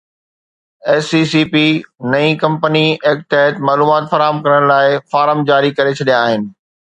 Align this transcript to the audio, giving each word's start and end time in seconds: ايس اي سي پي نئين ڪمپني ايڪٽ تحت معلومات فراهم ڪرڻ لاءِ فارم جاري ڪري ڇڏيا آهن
ايس 0.91 1.07
اي 1.17 1.21
سي 1.31 1.41
پي 1.51 1.61
نئين 2.13 2.33
ڪمپني 2.43 2.83
ايڪٽ 3.09 3.29
تحت 3.35 3.61
معلومات 3.69 4.09
فراهم 4.13 4.41
ڪرڻ 4.47 4.67
لاءِ 4.73 4.99
فارم 5.13 5.47
جاري 5.51 5.71
ڪري 5.81 5.93
ڇڏيا 6.01 6.19
آهن 6.31 6.49